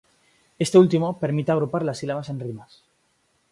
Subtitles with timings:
[0.65, 2.83] Este último permite agrupar las sílabas en rimas.